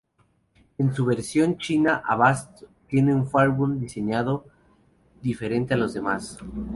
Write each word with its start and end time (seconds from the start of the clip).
En 0.79 0.95
su 0.95 1.05
versión 1.05 1.59
china, 1.59 2.01
Avast 2.03 2.63
tiene 2.89 3.13
un 3.13 3.29
Firewall 3.29 3.79
diseñado 3.79 4.45
diferente 5.21 5.75
a 5.75 5.77
los 5.77 5.93
demás. 5.93 6.39